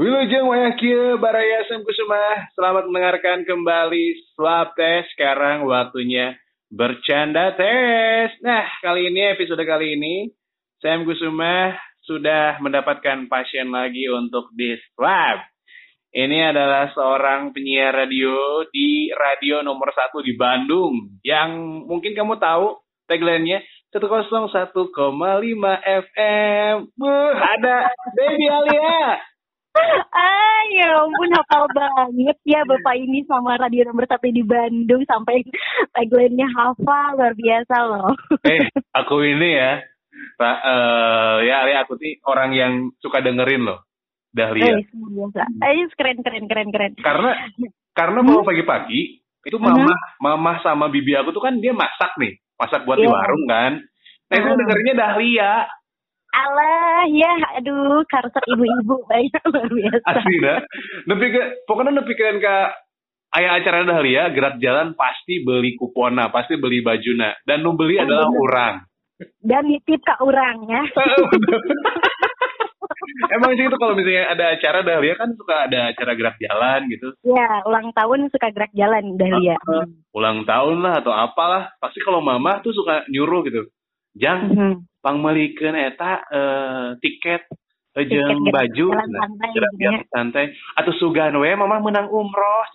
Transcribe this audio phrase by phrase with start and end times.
[0.00, 2.48] Wilujeng Wayakia Baraya Sam Kusuma.
[2.56, 5.12] Selamat mendengarkan kembali Swab Test.
[5.12, 6.40] Sekarang waktunya
[6.72, 8.32] bercanda tes.
[8.40, 10.32] Nah, kali ini episode kali ini
[10.80, 11.76] Sam Kusuma
[12.08, 15.44] sudah mendapatkan pasien lagi untuk di swab.
[16.16, 21.20] Ini adalah seorang penyiar radio di radio nomor satu di Bandung.
[21.20, 22.72] Yang mungkin kamu tahu
[23.04, 23.60] tagline-nya
[23.92, 24.64] 101,5
[25.84, 26.88] FM.
[26.96, 29.28] Buh, ada Baby Alia.
[30.10, 35.46] Ah, ya ampun hafal banget ya Bapak ini sama radio nomor satu di Bandung sampai
[35.94, 38.10] tagline-nya hafal luar biasa loh.
[38.42, 39.78] Eh, aku ini ya,
[40.34, 43.86] Pak, eh, ya, ya aku sih orang yang suka dengerin loh,
[44.34, 44.74] Dahlia.
[44.74, 45.42] Eh, biasa.
[45.62, 46.92] Eh, keren keren keren keren.
[46.98, 47.30] Karena
[47.94, 52.82] karena mau pagi-pagi itu mama mama sama bibi aku tuh kan dia masak nih, masak
[52.82, 53.14] buat di Iya.
[53.14, 53.72] warung kan.
[54.30, 54.58] Nah itu Hmm.
[54.58, 55.52] dengerinnya Dahlia,
[56.30, 60.06] Alah, ya aduh karsat ibu-ibu banyak luar biasa.
[60.14, 60.58] asli dah.
[61.10, 62.56] Nepi ke, pokoknya nepi keren ke
[63.34, 67.34] ayah acara Dahlia, gerak jalan pasti beli kupona, pasti beli bajuna.
[67.42, 68.86] Dan nu beli adalah orang.
[69.42, 70.82] Dan nitip ke orang ya.
[73.30, 77.08] Emang sih itu kalau misalnya ada acara Dahlia kan suka ada acara gerak jalan gitu.
[77.22, 79.56] Ya, ulang tahun suka gerak jalan Dahlia.
[79.66, 81.70] Uh, ulang tahun lah atau apalah.
[81.78, 83.70] Pasti kalau mama tuh suka nyuruh gitu.
[84.18, 84.72] Jang, Mhm.
[85.00, 87.46] pangmelikeun eta eh, tiket
[87.94, 89.90] eh, jeung baju jalan nah, gerak gitu ya.
[89.94, 90.44] jalan santai
[90.76, 92.64] atau sugan we mama menang umroh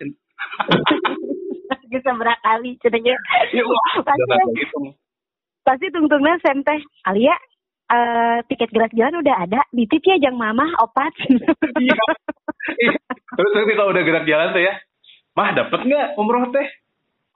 [1.86, 3.14] Bisa berakali ceritanya.
[3.54, 4.78] ya wah Pasti, gitu
[5.62, 6.82] pasti tungtungnya sem teh.
[7.06, 7.34] Alia,
[7.90, 9.62] eh, tiket gerak jalan udah ada.
[9.70, 11.14] Ditip ya jang mamah opat.
[11.78, 11.96] Iya.
[13.38, 14.74] Terus nanti kalau udah gerak jalan tuh ya
[15.36, 16.64] mah dapet nggak umroh teh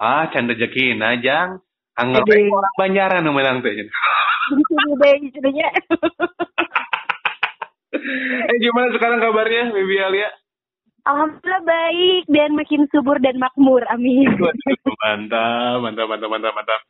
[0.01, 1.61] ah can rezeki jang
[2.01, 3.93] anggap aja orang banyaran nu menang teh Gitu
[4.98, 5.69] deh ceritanya.
[8.51, 10.31] eh gimana sekarang kabarnya Bibi Alia
[11.01, 13.80] Alhamdulillah baik dan makin subur dan makmur.
[13.89, 14.29] Amin.
[15.02, 16.80] Mantap, mantap, mantap, mantap, mantap.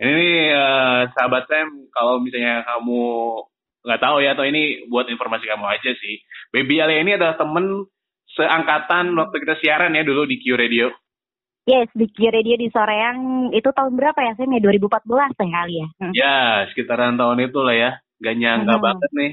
[0.00, 3.02] Ini nih, eh, sahabat Sam, kalau misalnya kamu
[3.84, 6.16] nggak tahu ya, atau ini buat informasi kamu aja sih.
[6.48, 7.86] Baby Alia ini adalah temen
[8.32, 10.88] seangkatan waktu kita siaran ya dulu di Q Radio.
[11.62, 14.34] Yes, di Radio di Soreang itu tahun berapa ya?
[14.34, 15.88] Saya 2014 teh kali ya.
[16.02, 16.12] Hmm.
[16.12, 16.36] Ya,
[16.74, 17.90] sekitaran tahun itu lah ya.
[18.18, 18.82] Gak nyangka Hmm.
[18.82, 19.32] banget nih.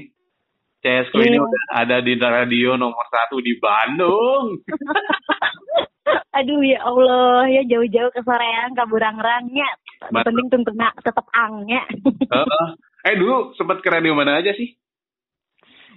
[0.80, 1.44] CSku ini Iya.
[1.44, 4.62] udah ada di radio nomor satu di Bandung.
[6.40, 9.68] Aduh ya Allah, ya jauh-jauh ke Soreang, ke Burangrangnya.
[10.08, 11.82] Penting tentunya tetap angnya.
[12.30, 12.66] Heeh.
[13.00, 14.79] eh dulu sempat ke radio mana aja sih?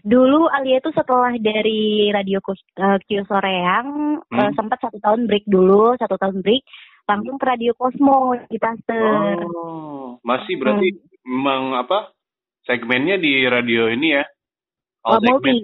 [0.03, 4.36] Dulu Alia itu setelah dari radio eh, Q Soreang Hmm.
[4.40, 6.64] eh, sempat satu tahun break dulu, satu tahun break,
[7.08, 9.47] langsung ke radio Cosmo di Pasteur.
[9.47, 10.91] Oh, masih berarti
[11.24, 12.12] memang apa
[12.68, 14.28] segmennya di radio ini ya?
[15.08, 15.40] Oh, segmen.
[15.40, 15.56] multi.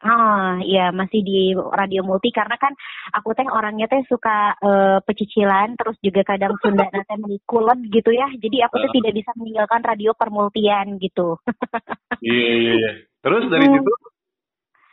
[0.00, 2.72] Ah, iya masih di radio multi karena kan
[3.12, 8.28] aku teh orangnya teh suka eh, pecicilan terus juga kadang Sunda teh menikulon gitu ya.
[8.36, 8.96] Jadi aku tuh Ah.
[8.96, 11.36] tidak bisa meninggalkan radio permultian gitu.
[12.20, 12.92] Iya iya iya.
[13.20, 13.76] Terus dari Hmm.
[13.78, 13.92] situ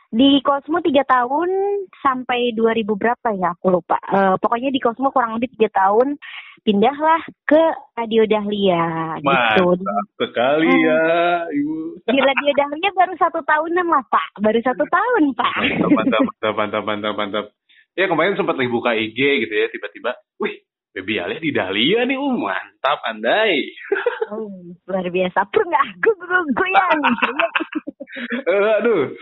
[0.08, 1.52] Di Cosmo tiga tahun
[2.00, 4.00] sampai 2000 berapa ya aku lupa.
[4.08, 6.16] Eh, pokoknya di Cosmo kurang lebih tiga tahun
[6.64, 7.60] pindahlah ke
[7.92, 9.28] Radio Dahlia gitu.
[9.68, 10.80] mantap sekali Hmm.
[10.80, 11.04] ya,
[11.52, 11.76] Ibu.
[12.08, 15.54] Di Radio Dahlia baru satu tahunan lah Pak, baru satu tahun Pak.
[15.60, 17.44] Mantap mantap mantap mantap mantap mantap.
[17.92, 20.56] Ya kemarin sempat lagi buka IG gitu ya, tiba-tiba, wih,
[20.96, 23.60] Baby Aleh di Dahlia nih, uh mantap andai.
[24.32, 25.40] Hmm, luar biasa.
[25.48, 26.14] Pernah gue
[26.52, 27.00] goyang.
[28.16, 29.12] Eh, aduh,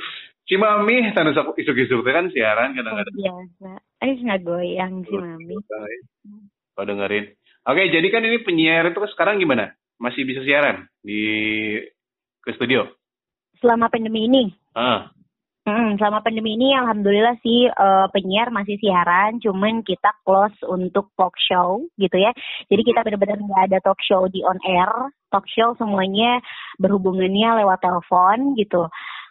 [0.46, 3.14] Cimami, tanda saku isuk-isuk kan siaran kadang-kadang.
[3.18, 3.72] biasa.
[3.98, 5.58] Eh nggak goyang sih mami.
[6.76, 7.34] Kau dengerin.
[7.66, 9.74] Oke, jadi kan ini penyiar itu sekarang gimana?
[9.98, 11.18] Masih bisa siaran di
[12.46, 12.86] ke studio?
[13.58, 15.10] Selama pandemi ini, Ah,
[15.66, 21.34] hmm, selama pandemi ini alhamdulillah sih eh, penyiar masih siaran, cuman kita close untuk talk
[21.36, 22.30] show gitu ya.
[22.70, 24.88] Jadi kita benar-benar nggak ada talk show di on air,
[25.28, 26.38] talk show semuanya
[26.78, 28.86] berhubungannya lewat telepon gitu.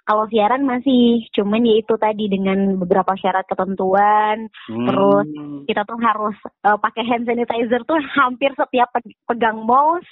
[0.05, 4.85] Kalau siaran masih, cuman ya itu tadi dengan beberapa syarat ketentuan, hmm.
[4.85, 5.27] Terus
[5.65, 6.37] kita tuh harus
[6.67, 10.05] eh, pakai hand sanitizer tuh hampir setiap pe- pegang mouse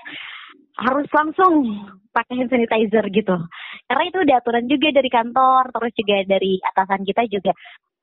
[0.84, 1.54] harus langsung
[2.14, 3.36] pakai hand sanitizer gitu.
[3.90, 7.52] Karena itu udah aturan juga dari kantor, terus juga dari atasan kita juga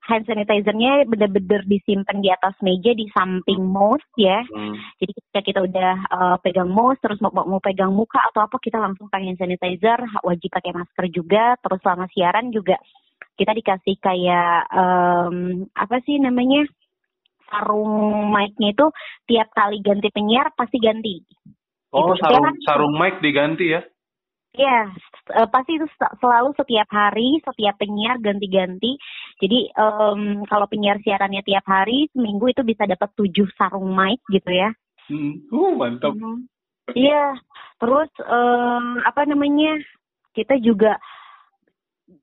[0.01, 4.41] hand sanitizernya bener-bener disimpan di atas meja di samping mouse ya.
[4.49, 4.75] Hmm.
[4.97, 8.81] Jadi ketika kita udah eh, pegang mouse terus mau, mau pegang muka atau apa kita
[8.81, 11.55] langsung pakai hand sanitizer, wajib pakai masker juga.
[11.61, 12.75] Terus selama siaran juga
[13.39, 16.67] kita dikasih kayak em, apa sih namanya
[17.51, 18.87] sarung mic-nya itu
[19.27, 21.19] tiap kali ganti penyiar pasti ganti.
[21.91, 22.23] Oh, Gitu.
[22.23, 23.83] sarung Siaran- sarung mic diganti ya?
[24.51, 24.91] Iya,
[25.31, 25.87] uh, pasti itu
[26.19, 28.99] selalu setiap hari, setiap penyiar ganti-ganti.
[29.39, 34.51] Jadi um, kalau penyiar siarannya tiap hari, seminggu itu bisa dapat tujuh sarung mic gitu
[34.51, 34.75] ya.
[35.07, 35.39] Hmm.
[35.47, 36.11] Uh, mantap.
[36.19, 36.43] Hmm.
[36.91, 37.39] Iya,
[37.79, 39.79] terus um, apa namanya?
[40.35, 40.99] Kita juga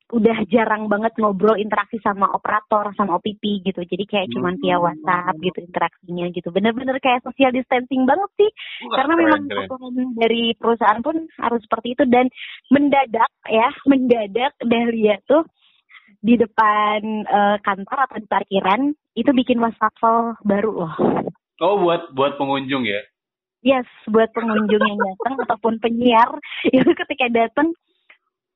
[0.08, 3.84] udah jarang banget ngobrol interaksi sama operator sama OPP gitu.
[3.84, 4.84] Jadi kayak cuman via hmm.
[4.88, 6.48] WhatsApp gitu interaksinya gitu.
[6.48, 8.50] Bener-bener kayak social distancing banget sih.
[8.88, 10.16] Wah, karena memang keren.
[10.16, 12.04] dari perusahaan pun harus seperti itu.
[12.08, 12.32] Dan
[12.72, 15.44] mendadak ya mendadak Dahlia tuh
[16.18, 20.94] di depan uh, kantor atau di parkiran itu bikin wastafel baru loh.
[21.60, 23.04] Oh buat buat pengunjung ya?
[23.58, 26.30] Yes, buat pengunjung yang datang ataupun penyiar.
[26.76, 27.74] Itu ketika datang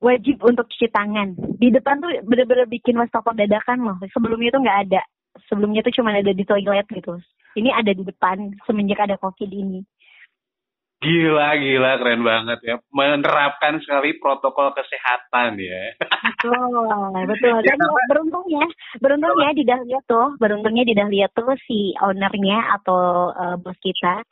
[0.03, 1.39] wajib untuk cuci tangan.
[1.57, 3.97] Di depan tuh bener-bener bikin wastafel dadakan loh.
[4.11, 5.03] Sebelumnya tuh nggak ada.
[5.49, 7.17] Sebelumnya tuh cuma ada di toilet gitu.
[7.55, 9.81] Ini ada di depan semenjak ada COVID ini.
[11.03, 12.77] Gila, gila, keren banget ya.
[12.95, 15.99] Menerapkan sekali protokol kesehatan ya.
[15.99, 17.59] Betul, betul.
[17.59, 18.65] Dan ya, beruntungnya,
[19.03, 24.23] beruntungnya di Dahlia tuh, beruntungnya di Dahlia tuh si ownernya atau uh, bos kita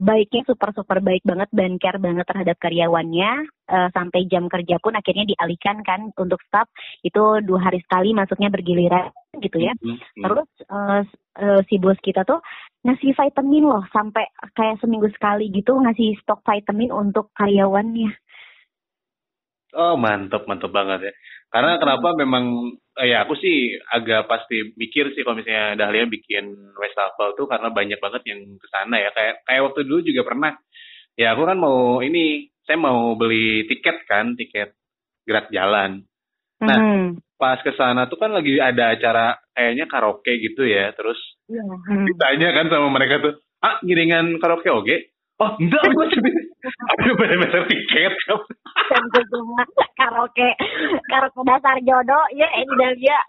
[0.00, 3.46] baiknya super super baik banget dan care banget terhadap karyawannya.
[3.64, 6.68] Uh, sampai jam kerja pun akhirnya dialihkan kan untuk staff.
[7.00, 9.08] Itu dua hari sekali masuknya bergiliran
[9.40, 9.72] gitu ya.
[9.80, 10.22] Mm -hmm.
[10.22, 11.00] terus uh,
[11.40, 12.44] uh, si bos kita tuh
[12.84, 13.82] ngasih vitamin loh.
[13.88, 18.12] Sampai kayak seminggu sekali gitu ngasih stok vitamin untuk karyawannya
[19.74, 21.14] oh mantep mantep banget ya
[21.54, 26.50] karena kenapa memang uh, ya aku sih agak pasti mikir sih kalau misalnya Dahlia bikin
[26.74, 29.14] Westafel tuh karena banyak banget yang ke sana ya.
[29.14, 30.52] Kayak kayak waktu dulu juga pernah.
[31.14, 34.74] Ya aku kan mau ini, saya mau beli tiket kan, tiket
[35.22, 36.02] gerak jalan.
[36.58, 37.22] Nah, hmm.
[37.38, 40.90] pas ke sana tuh kan lagi ada acara kayaknya karaoke gitu ya.
[40.90, 42.02] Terus ya, hmm.
[42.10, 44.96] ditanya kan sama mereka tuh, "Ah, giringan karaoke oke?"
[45.38, 46.06] Oh, enggak, gue
[46.64, 48.12] aku bener-bener tiket.
[49.30, 49.64] cuma
[49.96, 50.48] karaoke,
[51.08, 53.20] karaoke dasar jodoh, ya ini Dahlia.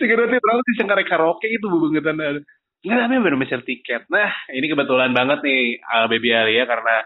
[0.00, 2.44] Sekarang tuh orang sih sengkare karaoke itu bangetan.
[2.78, 4.02] Enggak, tapi bener-bener tiket.
[4.06, 7.04] Nah, ini kebetulan banget nih uh, Baby Alia karena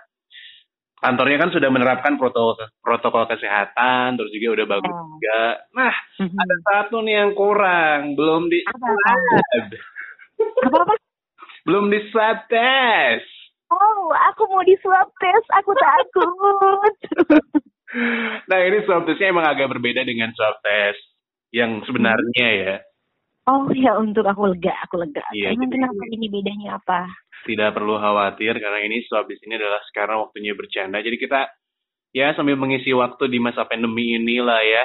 [1.03, 5.03] kantornya kan sudah menerapkan protokol protokol kesehatan, terus juga udah bagus oh.
[5.17, 5.41] juga.
[5.75, 6.39] Nah, mm-hmm.
[6.39, 8.87] ada satu nih yang kurang, belum di apa?
[10.71, 10.95] Apa-apa?
[11.67, 13.42] Belum di swab test.
[13.73, 15.49] Oh, aku mau di swab test.
[15.57, 16.95] Aku takut.
[18.51, 21.01] nah, ini swab testnya emang agak berbeda dengan swab test
[21.57, 22.77] yang sebenarnya ya.
[23.49, 25.25] Oh ya, untuk aku lega, aku lega.
[25.35, 27.11] Iya, Emang kenapa ini bedanya apa?
[27.43, 31.03] Tidak perlu khawatir karena ini swab di sini adalah sekarang waktunya bercanda.
[31.03, 31.51] Jadi kita
[32.15, 34.85] ya sambil mengisi waktu di masa pandemi inilah ya.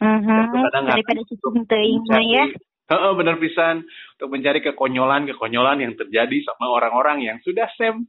[0.00, 0.86] Mm -hmm.
[0.86, 2.46] Daripada cukup ya.
[2.90, 3.86] Oh, benar pisan
[4.18, 8.06] untuk mencari kekonyolan-kekonyolan yang terjadi sama orang-orang yang sudah sem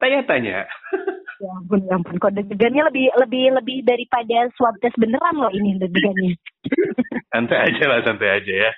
[0.00, 0.66] tanya-tanya.
[1.42, 2.22] Ya ampun, ya ampun.
[2.22, 6.38] Kode degannya lebih lebih lebih daripada swab test beneran loh ini degannya.
[7.34, 8.72] santai aja lah, santai aja ya.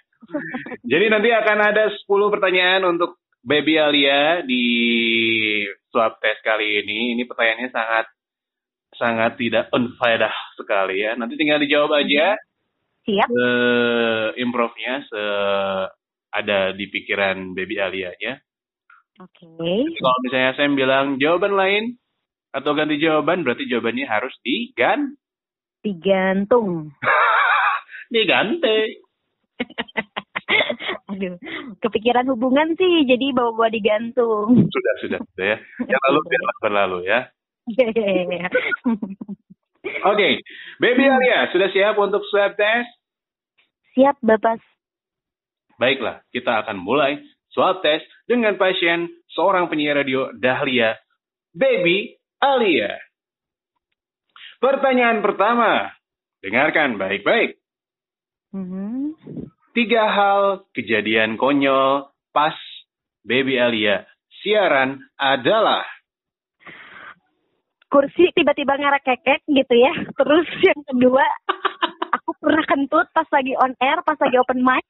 [0.80, 4.64] Jadi nanti akan ada 10 pertanyaan untuk Baby Alia di
[5.92, 7.12] swab test kali ini.
[7.12, 8.06] Ini pertanyaannya sangat
[8.96, 11.12] sangat tidak unfaedah sekali ya.
[11.20, 12.40] Nanti tinggal dijawab aja.
[13.04, 13.28] Siap.
[13.28, 15.22] Uh, improvnya se
[16.34, 18.34] ada di pikiran Baby Alia ya.
[19.22, 19.46] Oke.
[19.46, 19.86] Okay.
[19.86, 21.84] Kalau misalnya saya bilang jawaban lain
[22.50, 25.14] atau ganti jawaban, berarti jawabannya harus digan.
[25.84, 26.90] Digantung.
[28.14, 29.04] Diganti.
[31.14, 31.38] Aduh,
[31.78, 34.66] kepikiran hubungan sih, jadi bawa-bawa digantung.
[34.66, 35.58] Sudah, sudah, sudah ya.
[35.86, 37.20] Yang lalu biarlah berlalu ya.
[37.64, 38.48] Iya, iya, iya.
[38.84, 39.06] Oke,
[40.04, 40.32] okay.
[40.82, 41.06] Baby.
[41.06, 42.90] Alia, sudah siap untuk swab test?
[43.94, 44.58] Siap, Bapak.
[45.78, 47.18] Baiklah, kita akan mulai
[47.54, 50.98] swab test dengan pasien seorang penyiar radio Dahlia,
[51.54, 52.98] Baby Alia.
[54.58, 55.90] Pertanyaan pertama,
[56.42, 57.58] dengarkan baik-baik.
[58.54, 58.98] Mm-hmm.
[59.74, 62.54] Tiga hal kejadian konyol pas
[63.26, 64.06] Baby Alia
[64.42, 65.82] siaran adalah
[67.88, 69.94] kursi tiba-tiba ngerekekek gitu ya.
[70.14, 71.24] Terus yang kedua,
[72.44, 74.86] pernah kentut pas lagi on air, pas lagi open mic.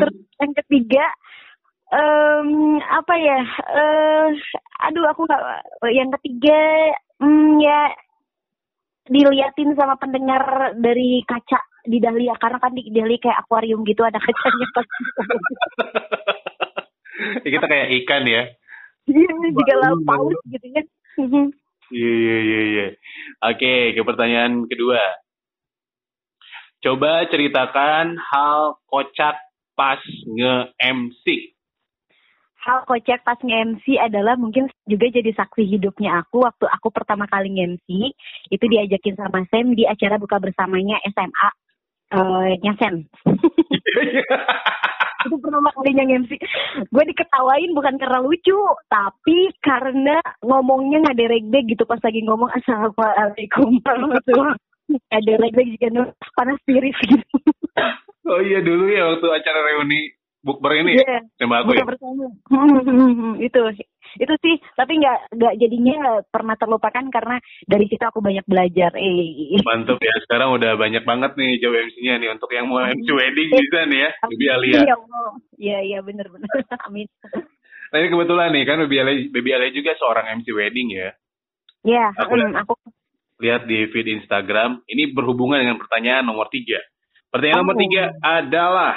[0.00, 1.04] Terus yang ketiga,
[1.90, 3.40] um, apa ya?
[3.66, 4.28] Uh,
[4.86, 5.42] aduh, aku nggak.
[5.90, 6.60] Yang ketiga,
[7.20, 7.90] um, ya
[9.06, 14.18] diliatin sama pendengar dari kaca di Dahlia karena kan di Dahlia kayak akuarium gitu ada
[14.18, 14.86] kacanya pas.
[17.46, 18.42] kita kayak ikan ya.
[19.06, 20.86] Iya, juga laut paus gitu kan.
[21.94, 22.86] Iya, iya, iya, iya.
[23.46, 24.98] Oke, ke pertanyaan kedua.
[26.86, 29.34] Coba ceritakan hal kocak
[29.74, 31.50] pas nge-MC.
[32.62, 37.58] hal kocak pas nge-MC adalah mungkin juga jadi saksi hidupnya aku waktu aku pertama kali
[37.58, 38.14] nge-MC
[38.54, 41.48] itu diajakin sama Sam di acara buka bersamanya SMA
[42.14, 43.10] uh, Nyasen.
[45.26, 46.38] itu pertama kalinya nge-MC.
[46.86, 48.54] Gue diketawain bukan karena lucu,
[48.86, 54.65] tapi karena ngomongnya nggak deregbek gitu pas lagi ngomong assalamualaikum warahmatullahi
[55.10, 57.26] ada leg juga panas tiris gitu.
[58.26, 60.10] Oh iya dulu ya waktu acara reuni
[60.42, 61.22] bukber ini yeah.
[61.38, 61.86] sama aku Buka ya.
[61.86, 62.26] Bersama.
[62.50, 63.60] Hmm, itu
[64.18, 67.38] itu sih tapi nggak nggak jadinya pernah terlupakan karena
[67.70, 68.90] dari situ aku banyak belajar.
[68.98, 69.62] Eh.
[69.62, 73.48] Mantap ya sekarang udah banyak banget nih jawab MC-nya nih untuk yang mau MC wedding
[73.50, 74.78] bisa nih ya Baby Alia.
[74.82, 74.96] Iya
[75.62, 76.50] iya iya bener bener
[76.90, 77.06] amin.
[77.94, 81.14] Nah ini kebetulan nih kan Baby Alia, Baby Alia juga seorang MC wedding ya.
[81.86, 82.74] Iya, aku, mm, aku
[83.40, 84.80] lihat di feed Instagram.
[84.88, 86.80] Ini berhubungan dengan pertanyaan nomor tiga.
[87.28, 87.62] Pertanyaan oh.
[87.64, 88.96] nomor tiga adalah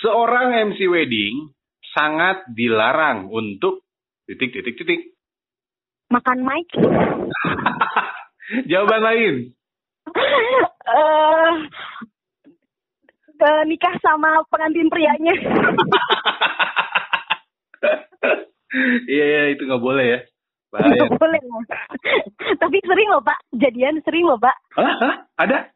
[0.00, 1.52] seorang MC wedding
[1.94, 3.84] sangat dilarang untuk
[4.26, 5.00] titik titik titik.
[6.10, 6.68] Makan mic.
[8.70, 9.34] Jawaban lain.
[10.84, 11.52] uh,
[13.40, 15.34] uh, nikah sama pengantin prianya.
[19.06, 20.18] Iya, iya itu nggak boleh ya.
[20.74, 21.06] Bahaya.
[21.22, 21.40] boleh
[22.58, 24.56] Tapi sering loh Pak, jadian sering loh Pak.
[24.74, 24.94] Hah?
[24.98, 25.14] Hah?
[25.38, 25.70] Ada?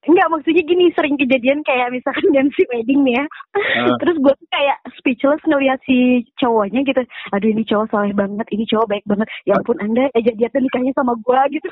[0.00, 3.24] Enggak maksudnya gini sering kejadian kayak misalkan si wedding nih ya.
[3.52, 3.96] Uh.
[4.00, 7.04] Terus gue tuh kayak speechless ngeliat si cowoknya gitu.
[7.36, 9.28] Aduh ini cowok soleh banget, ini cowok baik banget.
[9.44, 11.68] Ya ampun anda ya jadian nikahnya sama gue gitu.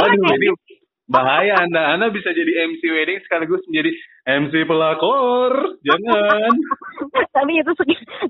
[0.00, 0.56] Aduh
[1.06, 1.94] bahaya anda.
[1.94, 3.90] Anda bisa jadi MC wedding sekaligus menjadi
[4.26, 5.78] MC pelakor.
[5.86, 6.50] Jangan.
[7.36, 7.72] Tapi itu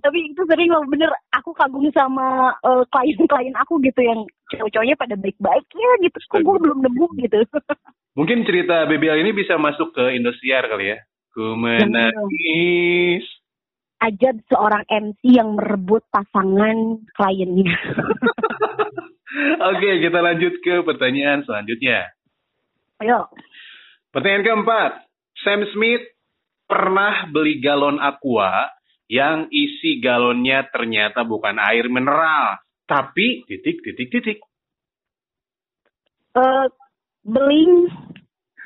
[0.02, 0.82] tapi itu sering loh.
[0.90, 6.18] Bener aku kagum sama uh, klien-klien aku gitu yang cowok-cowoknya pada baik-baik ya gitu.
[6.26, 7.38] Kok gue belum nemu gitu?
[8.18, 10.98] Mungkin cerita BBL ini bisa masuk ke Indosiar kali ya.
[11.36, 13.22] Ku menangis.
[14.02, 17.76] Aja seorang MC yang merebut pasangan kliennya.
[19.72, 22.15] Oke, kita lanjut ke pertanyaan selanjutnya.
[23.04, 23.28] Ayo.
[24.08, 24.92] Pertanyaan keempat.
[25.44, 26.04] Sam Smith
[26.64, 28.72] pernah beli galon aqua
[29.06, 32.56] yang isi galonnya ternyata bukan air mineral,
[32.88, 34.38] tapi titik titik titik.
[36.32, 36.66] Uh,
[37.22, 37.86] beling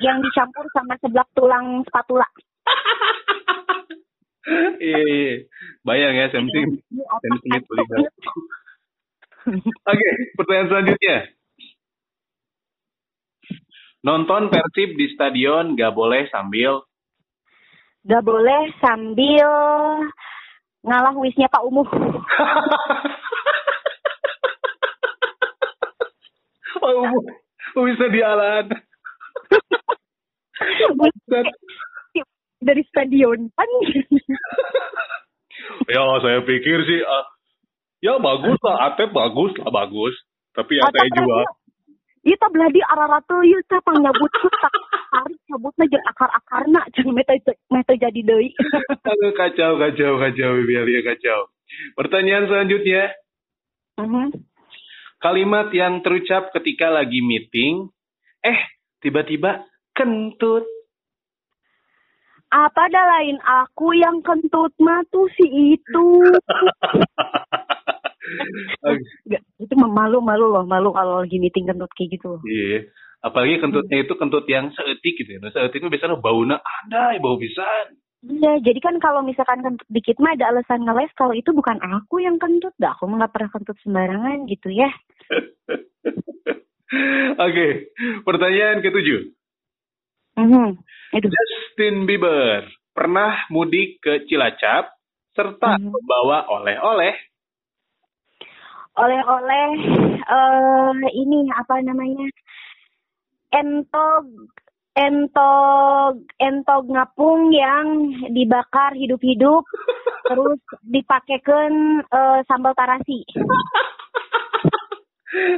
[0.00, 2.24] yang dicampur sama seblak tulang spatula.
[4.80, 5.34] iya, iya.
[5.82, 6.86] bayang ya Sam Smith.
[6.94, 8.14] Sam Smith beli galon.
[9.90, 10.08] Oke,
[10.38, 11.39] pertanyaan selanjutnya.
[14.00, 16.80] Nonton Persib di stadion gak boleh sambil
[18.08, 19.44] Gak boleh sambil
[20.80, 21.84] ngalah wisnya Pak Umuh.
[26.80, 27.24] Pak Umuh,
[27.76, 28.72] bisa dialan.
[32.64, 33.68] Dari stadion kan.
[35.92, 37.26] ya saya pikir sih, uh,
[38.00, 40.16] ya bagus lah, Atep bagus lah bagus.
[40.56, 41.44] Tapi ya saya juga
[42.20, 44.76] Ita beladi araratu ieu teh pangyabut tak
[45.08, 47.32] tarik cabutna jeung akar-akarna jeung meta
[47.72, 48.52] meta jadi deui.
[49.10, 51.48] Aduh kacau kacau kacau biar ya kacau.
[51.96, 53.16] Pertanyaan selanjutnya.
[53.96, 54.26] Uh -huh.
[55.20, 57.88] Kalimat yang terucap ketika lagi meeting,
[58.44, 58.68] eh
[59.00, 59.64] tiba-tiba
[59.96, 60.68] kentut.
[62.52, 66.08] Apa dah lain aku yang kentut mah tuh si itu.
[69.90, 72.86] Itu malu malu loh malu kalau lagi meeting kentut kayak gitu iya
[73.26, 74.04] apalagi kentutnya hmm.
[74.06, 77.66] itu kentut yang seetik gitu ya nah, seetik itu biasanya baunya ada bau bisa
[78.20, 82.20] Iya, jadi kan kalau misalkan kentut dikit mah ada alasan ngeles kalau itu bukan aku
[82.20, 84.92] yang kentut, dah aku nggak pernah kentut sembarangan gitu ya.
[87.40, 87.72] Oke, okay.
[88.20, 89.32] pertanyaan ketujuh.
[90.36, 90.68] Mm-hmm.
[91.32, 94.92] Justin Bieber pernah mudik ke Cilacap
[95.32, 95.88] serta mm-hmm.
[95.88, 97.16] membawa oleh-oleh
[99.00, 99.68] oleh-oleh
[100.28, 102.28] uh, ini apa namanya
[103.48, 104.28] entog
[104.92, 109.64] entog entog ngapung yang dibakar hidup-hidup
[110.28, 113.24] terus dipakaikan uh, sambal tarasi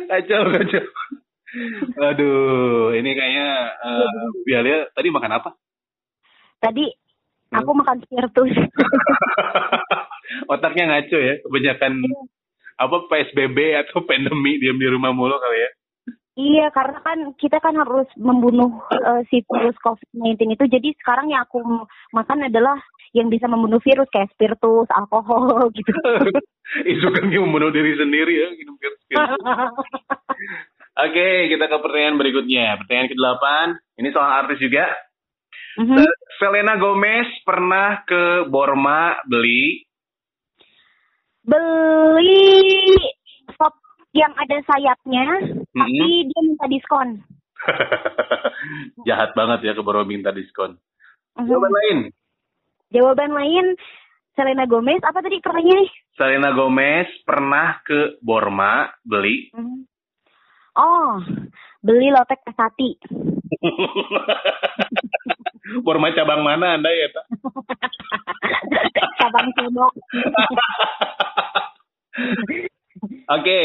[0.09, 0.85] kacau kacau.
[2.01, 3.49] Aduh ini kayaknya
[3.81, 5.51] uh, Bialia tadi makan apa?
[6.61, 6.85] Tadi
[7.53, 7.81] aku hmm?
[7.81, 8.53] makan spiritus.
[10.53, 12.21] Otaknya ngaco ya kebanyakan iya
[12.83, 15.71] apa PSBB atau pandemi diam di rumah mulu kali ya?
[16.33, 20.65] Iya, karena kan kita kan harus membunuh uh, si virus COVID-19 itu.
[20.65, 21.61] Jadi sekarang yang aku
[22.17, 22.81] makan adalah
[23.12, 25.93] yang bisa membunuh virus kayak spiritus, alkohol gitu.
[26.93, 29.01] itu kan membunuh diri sendiri ya, minum virus.
[31.05, 32.81] Oke, kita ke pertanyaan berikutnya.
[32.81, 33.45] Pertanyaan ke-8,
[34.01, 34.89] ini soal artis juga.
[35.77, 36.05] Mm -hmm.
[36.41, 39.85] Selena Gomez pernah ke Borma beli
[41.43, 42.95] Beli
[43.59, 43.75] sop
[44.15, 45.27] yang ada sayapnya,
[45.75, 47.19] tapi dia minta diskon.
[49.09, 50.79] Jahat banget ya keburu minta diskon.
[51.39, 51.47] Mhm.
[51.51, 51.99] Jawaban lain.
[52.93, 53.67] Jawaban lain
[54.33, 55.91] Selena Gomez apa tadi pertanyaannya nih?
[56.17, 59.51] Selena Gomez pernah ke Borma beli.
[59.53, 59.79] Mhm.
[60.73, 61.21] Oh,
[61.85, 62.97] beli lotek pesati.
[65.85, 67.25] Borma cabang mana Anda ya, Pak?
[69.19, 69.93] Cabang Sodok.
[73.29, 73.61] Oke.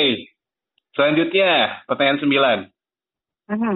[0.94, 2.62] Selanjutnya, pertanyaan 9.
[3.54, 3.76] Mhm.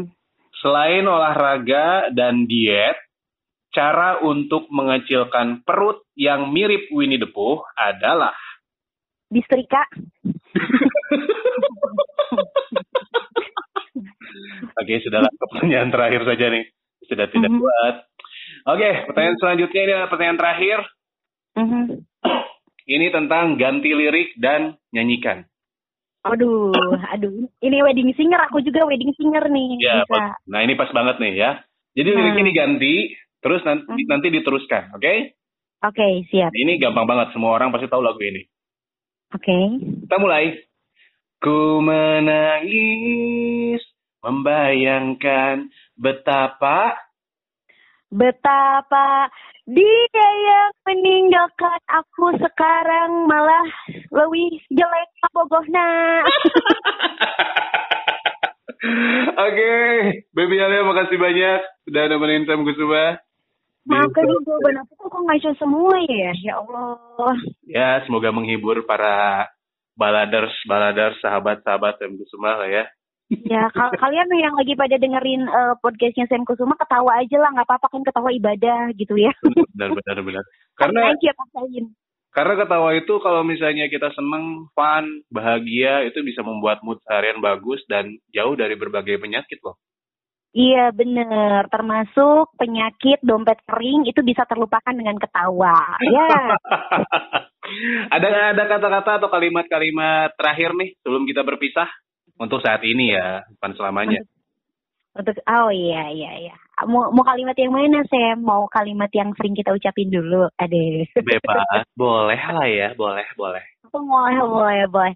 [0.58, 2.98] Selain olahraga dan diet,
[3.72, 8.34] cara untuk mengecilkan perut yang mirip Winnie the Pooh adalah
[9.32, 9.86] Distrika.
[14.82, 16.66] Oke, sudahlah pertanyaan terakhir saja nih.
[17.08, 17.60] Sudah tidak Mhm.
[17.60, 17.96] kuat.
[18.62, 20.80] Oke, pertanyaan selanjutnya ini adalah pertanyaan terakhir.
[21.58, 21.84] Mhm.
[22.86, 25.46] Ini tentang ganti lirik dan nyanyikan.
[26.22, 26.70] Aduh,
[27.10, 27.50] aduh.
[27.66, 29.82] Ini wedding singer, aku juga wedding singer nih.
[29.82, 30.38] Ya, Bisa.
[30.46, 31.52] nah ini pas banget nih ya.
[31.98, 32.52] Jadi liriknya Hmm.
[32.54, 32.96] diganti,
[33.42, 34.06] terus nanti, Hmm.
[34.06, 35.14] nanti diteruskan, oke?
[35.82, 36.54] Oke, siap.
[36.54, 38.46] Ini gampang banget, semua orang pasti tahu lagu ini.
[39.34, 39.82] Oke.
[40.06, 40.62] Kita mulai.
[41.42, 43.82] Ku menangis,
[44.22, 47.02] membayangkan betapa
[48.12, 49.32] Betapa
[49.64, 53.64] dia yang meninggalkan aku sekarang malah
[54.12, 56.20] lebih jelek abogohna.
[59.48, 59.72] Oke,
[60.34, 63.22] Baby Alia makasih banyak sudah nemenin Sam Kusuma.
[63.82, 66.32] Di- Maafkan nih jawaban aku kok kok ngaco semua ya?
[66.42, 67.36] Ya Allah.
[67.66, 69.48] Ya, semoga menghibur para
[69.96, 72.86] baladers, baladers, sahabat-sahabat Sam Kusuma lah ya.
[73.32, 77.68] Ya, kal- kalian yang lagi pada dengerin eh, podcastnya Sam Kusuma ketawa aja lah, nggak
[77.68, 79.32] apa-apa kan ketawa ibadah gitu ya.
[79.76, 80.44] Benar, benar, benar.
[80.80, 81.32] Karena aja
[82.32, 87.84] karena ketawa itu kalau misalnya kita seneng, fun, bahagia itu bisa membuat mood seharian bagus
[87.92, 89.76] dan jauh dari berbagai penyakit loh.
[90.56, 96.00] Iya bener, termasuk penyakit dompet kering itu bisa terlupakan dengan ketawa.
[97.72, 101.88] Ya, ada nggak ada kata-kata atau kalimat-kalimat terakhir nih sebelum kita berpisah
[102.38, 104.20] untuk saat ini ya, bukan selamanya.
[105.12, 106.56] untuk oh iya iya iya.
[106.88, 110.48] Mau mau kalimat yang mana saya mau kalimat yang sering kita ucapin dulu.
[110.56, 111.12] Ade.
[111.20, 113.64] Bebas, boleh lah ya, boleh, boleh.
[113.92, 115.14] boleh boleh boleh.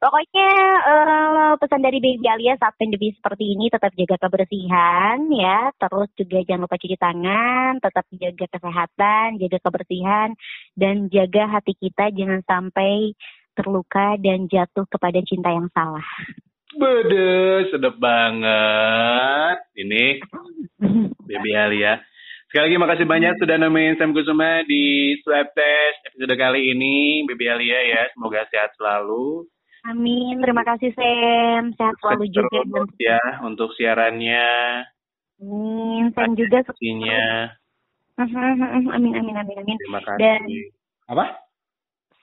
[0.00, 0.48] Pokoknya
[0.80, 5.68] eh, pesan dari Baby Alia saat pandemi seperti ini tetap jaga kebersihan ya.
[5.76, 10.28] Terus juga jangan lupa cuci tangan, tetap jaga kesehatan, jaga kebersihan
[10.72, 13.12] dan jaga hati kita jangan sampai
[13.54, 16.04] terluka dan jatuh kepada cinta yang salah.
[16.74, 17.30] Bede,
[17.70, 19.58] sedap banget.
[19.74, 20.04] Ini
[21.24, 22.02] Baby Alia.
[22.46, 27.26] Sekali lagi makasih banyak sudah nemenin Sam Kusuma di swab test episode kali ini.
[27.26, 29.46] Baby Alia ya, semoga sehat selalu.
[29.84, 30.38] Amin.
[30.38, 31.74] Terima kasih Sam.
[31.74, 32.62] Sehat selalu juga.
[32.62, 34.48] Terus ya untuk siarannya,
[35.42, 36.14] Amin.
[36.14, 36.78] Sam juga sukses.
[36.78, 37.50] pastinya.
[38.14, 39.76] Amin amin amin amin.
[39.82, 40.18] Terima kasih.
[40.22, 40.46] Dan-
[41.10, 41.24] Apa?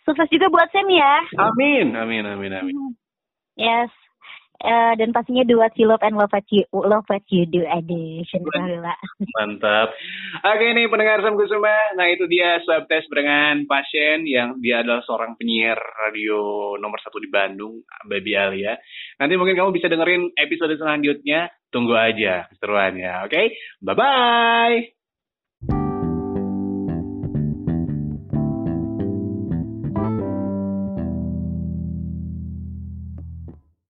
[0.01, 1.13] Sukses juga buat Sam ya.
[1.37, 2.75] Amin, amin, amin, amin.
[3.53, 3.91] Yes.
[4.61, 8.45] Eh, dan pastinya what you love and love what you love what you do edition.
[9.41, 9.89] Mantap.
[10.45, 11.97] Oke ini pendengar Sam Kusuma.
[11.97, 17.17] Nah itu dia swab test dengan pasien yang dia adalah seorang penyiar radio nomor satu
[17.17, 18.77] di Bandung, Baby Alia.
[19.17, 21.49] Nanti mungkin kamu bisa dengerin episode selanjutnya.
[21.73, 23.25] Tunggu aja keseruannya.
[23.25, 25.00] Oke, bye bye.